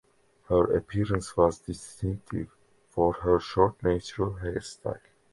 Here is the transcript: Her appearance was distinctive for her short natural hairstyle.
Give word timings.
Her 0.47 0.75
appearance 0.75 1.37
was 1.37 1.59
distinctive 1.59 2.49
for 2.89 3.13
her 3.13 3.39
short 3.39 3.83
natural 3.83 4.31
hairstyle. 4.41 4.99